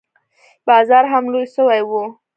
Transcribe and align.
بازار 0.67 1.03
هم 1.13 1.23
لوى 1.31 1.45
سوى 1.55 1.81
و. 1.89 1.91